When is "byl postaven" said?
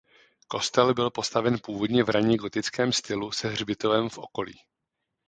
0.93-1.57